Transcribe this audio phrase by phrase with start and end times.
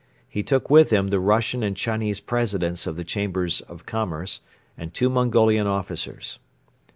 [0.27, 4.41] He took with him the Russian and Chinese Presidents of the Chambers of Commerce
[4.75, 6.39] and two Mongolian officers.